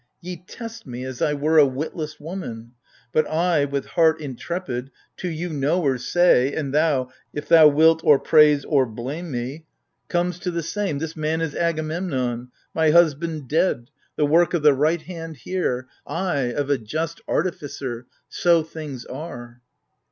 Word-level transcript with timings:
Ye 0.19 0.37
test 0.47 0.87
me 0.87 1.03
as 1.03 1.21
I 1.21 1.35
were 1.35 1.59
a 1.59 1.65
witless 1.67 2.19
woman: 2.19 2.71
But 3.11 3.29
I— 3.29 3.65
with 3.65 3.85
heart 3.85 4.19
intrepid— 4.19 4.89
to 5.17 5.29
you 5.29 5.49
knowers 5.49 6.07
Say 6.07 6.55
(and 6.55 6.73
thou— 6.73 7.11
if 7.35 7.47
thou 7.47 7.67
wilt 7.67 8.01
or 8.03 8.17
praise 8.17 8.65
or 8.65 8.87
blame 8.87 9.29
me, 9.29 9.67
122 10.09 10.09
AGAMEMNON. 10.09 10.09
Comes 10.09 10.39
to 10.39 10.49
the 10.49 10.63
same)— 10.63 10.97
this 10.97 11.15
man 11.15 11.39
is 11.39 11.53
Agamemnon, 11.53 12.47
My 12.73 12.89
husband, 12.89 13.47
dead, 13.47 13.91
the 14.15 14.25
work 14.25 14.55
of 14.55 14.63
the 14.63 14.73
right 14.73 15.03
hand 15.03 15.37
here, 15.37 15.87
Ay, 16.07 16.45
of 16.51 16.71
a 16.71 16.79
just 16.79 17.21
artificer: 17.29 18.07
so 18.27 18.63
things 18.63 19.05
are. 19.05 19.61